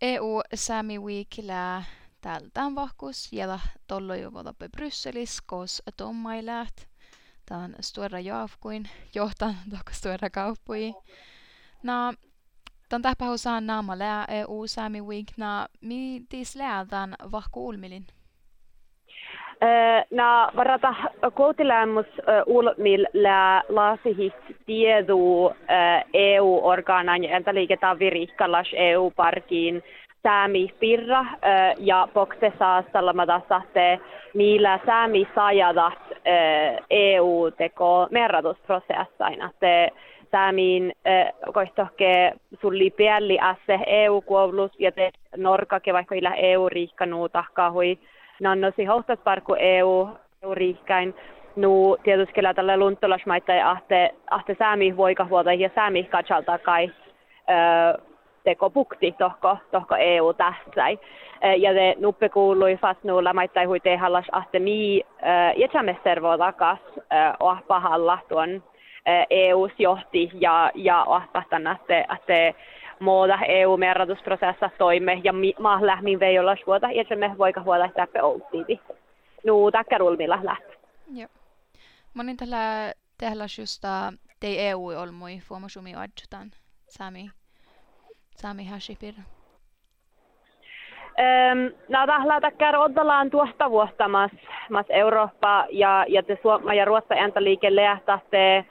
[0.00, 1.82] EU Sami Weekillä
[2.20, 6.84] tältä vahkus ja tollo jo votappe Brysselis, kos tommai läht.
[7.46, 10.94] Tämä on stora jaafkuin, johtan toka stora kauppui.
[11.82, 12.14] Na,
[12.88, 15.00] tämän tähpähusaan naama lää EU Sami
[15.36, 18.06] na mi tis läätän vahku ulmilin?
[20.10, 20.94] Na varata
[21.34, 22.06] koutiläämus
[22.46, 24.34] ulmil lää laasihit
[24.66, 25.52] tiedu
[26.14, 29.82] EU-orgaanan ja entä liiketaan virikkalas EU-parkiin
[30.22, 31.24] säämi pirra
[31.78, 34.00] ja bokse saastallamata sahte
[34.34, 35.98] niillä säämi sajadat
[36.90, 39.50] EU-teko merratusprosessaina.
[39.60, 39.90] Te
[40.32, 40.92] säämiin
[41.54, 46.34] kohtohke sulli pielli asse EU-kuoulus ja te norkake vaikka illä
[48.40, 50.08] EU-riikkanuu tahkahui nannosi hohtasparku EU,
[50.42, 51.14] EU-riikkain.
[51.56, 56.90] Nu tietysti tällä lunttolasmaita ja ahte, ahte säämi voikahuolta ja säämi katsalta kai
[58.44, 60.98] teko pukti tohko, tohko EU tähtäi.
[61.56, 65.04] Ja te nuppe kuului fast nuulla maittai hui tehallas ahte mii
[65.56, 66.78] jätsämestervo takas
[67.40, 68.62] oh pahalla tuon
[69.30, 72.58] EUs johti ja, ja ahpahtan, että, että
[73.00, 78.80] muuta EU-merratusprosessa toimme ja maa lähmin vei olla vuota ja me voika huolta täppä outtiiti.
[79.46, 80.64] Nuu takkarulmilla läht.
[81.14, 81.28] Joo.
[82.14, 86.50] Monin tällä tehdä justa tei EU olmui fuomasumi adjutan
[86.88, 87.30] sami
[88.36, 89.14] sami hashipir.
[91.16, 94.30] Um, no tahla takkar oddalaan tuosta vuotta mas,
[94.70, 98.66] mas Eurooppa ja, ja te Suomma ja Ruotsa entä liike lehtahte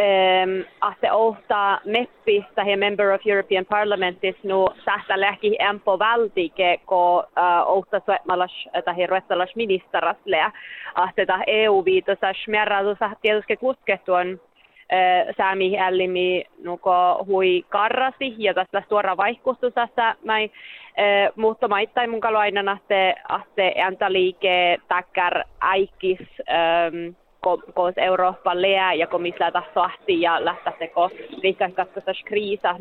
[0.00, 7.18] um, ahte ohta meppi tai member of European Parlamentis nu sähtä lähki empo valtike ko
[7.18, 7.24] uh,
[7.66, 10.50] ohta suetmalas tai ruotsalash ministeras lea
[10.94, 14.40] ahte ta EU-viitosas merratusah tietysti kuskettuon
[15.36, 20.50] säämi ällimi nuko hui karrasi ja tässä suora vaihkustusassa mai
[21.36, 23.74] mutta maittai mun kalu aina ahte ahte
[24.08, 26.18] liike takkar aikis
[26.50, 27.14] ähm,
[27.74, 31.10] kos Eurooppa lää ja komissa tahtoahti ja lähtä ko
[31.42, 32.76] liikkaikaskassa kriisa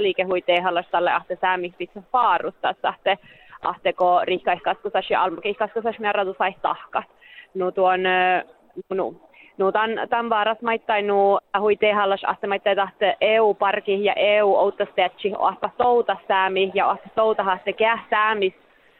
[0.00, 3.18] liike hui tehallastalle ahte säämi pitää faarusta ahte
[3.62, 7.06] ahte ko riikkaikaskassa ja almukiikaskassa merratu sai tahkat.
[7.54, 8.00] No tuon
[8.94, 9.14] no,
[9.58, 15.32] No tämän, tämän varas maittain no hui tehallas ahte maittain tahte EU-parki ja EU outastetsi
[15.38, 18.04] ahpa souta säämi ja ahpa souta haaste kää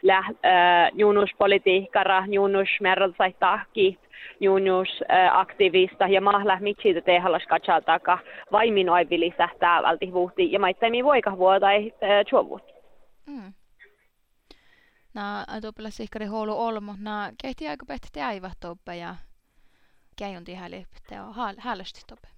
[0.08, 3.98] säämis läh äh, junus politiikkara, junus merralsai tahki,
[4.40, 8.18] junus äh, aktivista ja mahla mitsi tehallas katsaltaka
[8.52, 11.92] vaimin oivili sähtää välti vuhti ja maittain mi voika vuotai
[12.28, 12.62] chuovut.
[13.26, 13.52] Mm.
[15.14, 18.58] Na, tuolla sihkari huolu olmo, na kehti aika pehti te aivat
[18.98, 19.14] ja
[20.16, 22.37] käynti hälypte och hällösti toppe?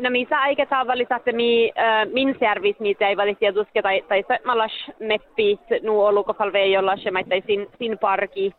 [0.00, 1.72] No missä aika tavallisesti mi
[2.12, 7.42] min servis mitä ei valit tietysti tai tai mallas meppit nu olukofalve jolla se maittai
[7.78, 8.52] sin parki.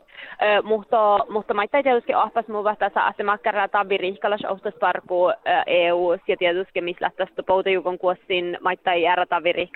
[0.63, 5.31] Mutta mutta maittai tietysti ahpas muu vasta saa että makkara tabiri kallas ostas parku
[5.67, 9.67] EU ja tietysti missä tästä poutejukon kuossin maittai ära tabiri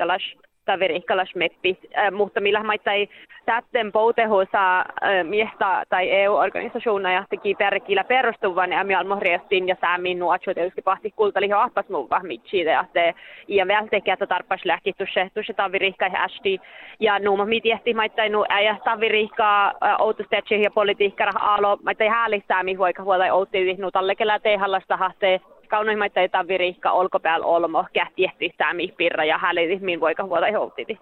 [1.36, 3.08] meppis, äh, mutta millä maittai
[3.46, 10.54] tätten poutehosa äh, tai EU-organisationer ja teki perkillä perustuvan ja miel mohriestin ja säämin nuotsu
[10.54, 13.14] tietysti pahti kultali ahpas muu vahmitsi ja te
[13.48, 16.60] ja vältekkä että tarpas lähti tusse tusse taverikka ja ästi
[17.00, 23.04] ja nuuma mi tiehti maittai nu äjä taverikka outustetsi ja politiikka alo maittai häälissäämi voika
[23.04, 29.38] huolta outti nu tallekellä tehallasta hahte kaunoimmat ei virikka olkopäällä olmo, kähtiehti säämi pirra ja
[29.38, 31.00] häli, min voika huolta houtiti.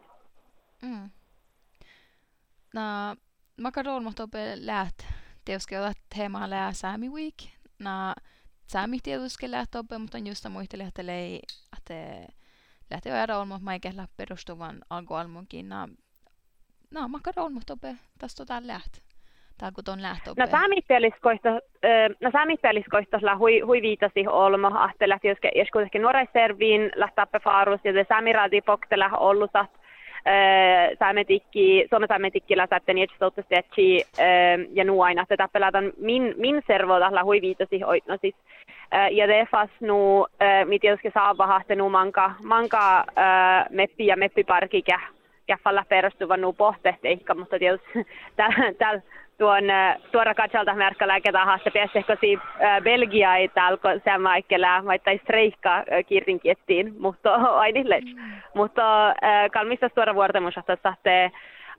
[0.81, 1.09] Mm.
[2.73, 2.81] No,
[3.61, 4.99] maka olmo tope läht,
[5.45, 7.35] teoske otat teema lää säämi week.
[7.79, 8.13] No,
[8.67, 11.41] säämi tietysti läht tope, mutta just muisteli, että lei,
[12.97, 15.69] että olmo, mä eikä perustuvan alkualmunkin.
[15.69, 15.87] No,
[16.91, 19.05] no maka olmo tope, tästä tota läht
[19.57, 20.45] tai kun on lähtöopea?
[20.45, 21.49] No saamispeliskoista,
[22.21, 28.05] no saamispeliskoista hui, hui viitasi olmo, ahtella, jos joskus ehkä nuoraiserviin lähtäpä faarus, ja se
[28.09, 29.69] saamiradi poktela ollusat,
[30.99, 34.05] saametikki, Suomen saametikki lähtätten jätstouttastetsi
[34.73, 38.35] ja nu aina, että tappelataan min, min servoilla hui viitasi oitnosis.
[39.11, 40.25] Ja det fast nu,
[40.65, 43.05] mitt jag ska saava hahte nu manka, manka
[43.69, 44.83] meppi ja meppiparki
[45.47, 48.07] käffalla perustuva nu pohtehti, mutta tietysti
[48.79, 49.01] täällä
[49.37, 55.85] tuon äh, tuora katsalta merkkälääkä haaste pääsehkosi äh, Belgia ei talko sämaikkellä maittai streikka äh,
[56.07, 57.35] kirtin kiettiin mutta
[57.65, 58.31] ainille mm.
[58.55, 59.15] mutta
[59.53, 61.31] kalmista tuora vuortemus että tahte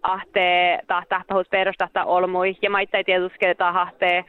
[0.03, 4.25] ahte tahtahus perustahta olmui ja maittai tietysti tahte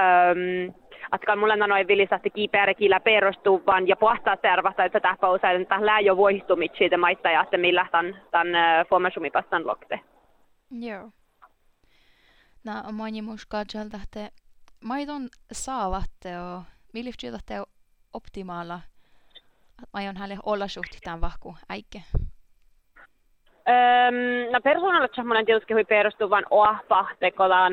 [0.00, 0.74] um,
[1.14, 6.16] että mulla noin vilisasti kiipeärekillä perustuvan ja pohtaa servasta, että tämä pausa, että lää jo
[6.16, 10.00] voihtumit siitä maita ja että millä tämän, tämän formasumi vastaan lokte.
[10.70, 11.10] Joo.
[12.66, 14.30] On moni muskaajalta, että
[14.84, 16.62] maiton saavatte ja
[16.94, 17.10] millä
[18.12, 18.80] optimaala,
[19.68, 22.02] että aion hänelle olla suhti tämän vahku äikke?
[23.68, 27.72] Um, no persoonallisesti semmoinen tietysti hui perustuu vain oahpa tekolan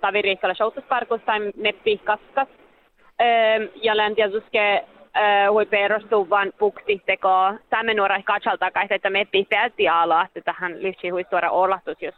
[0.00, 2.48] taviriikkalle shoutusparkus tai neppi kaskas.
[2.48, 9.46] Um, ja län tietysti uh, hui perustuu vain pukti teko sämmenuora katsalta kai, että meppi
[9.50, 12.14] päätti ala, että tähän lyhtsi hui suora olahtus, jos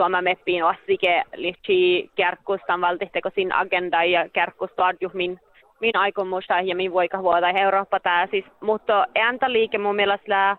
[0.00, 5.40] tuoma meppiin ossike lyhtsi kärkkustan valtihteko sin agenda ja kärkkustaadjuh min
[5.80, 10.56] min aikomusta ja min voika vuoda Eurooppa tää siis, mutta ääntä liike mun mielestä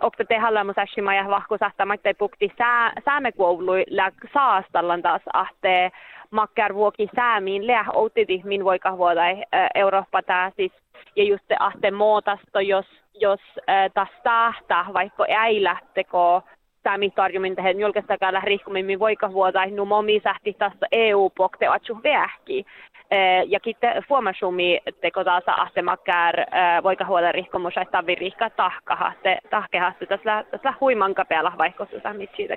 [0.00, 2.52] också te haluamme säshima ja vahku sahtamatta pukti
[3.04, 5.90] sääme koului la saastallan taas ahte
[6.30, 9.22] makkar vuoki säämiin leah outiti min voi kahvoida
[9.74, 10.72] Eurooppa tää siis.
[11.16, 15.62] Ja just se ahte muutosta, jos, jos äh, taas tahta, vaikka ei
[16.84, 22.66] säämistarjumin tähän julkistakaan rihkumin, min voi kahvoida, nu momi sähti tässä EU-pokte atsu vähki.
[23.46, 29.38] Ja kitte fuomasumi teko taas ahtemakkär eh, voika huolta rihkomus että tavi rihka tahkaha te
[29.50, 29.92] tahkeha
[30.50, 32.48] tässä huiman kapealla vaikka sitä mitsi